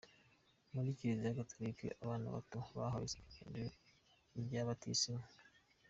Muri 0.73 0.95
Kiliziya 0.97 1.37
Gatolika, 1.39 1.85
abana 2.03 2.27
bato 2.35 2.57
bahawe 2.77 3.03
isakaramentu 3.05 3.79
rya 4.45 4.61
Batisimu. 4.67 5.25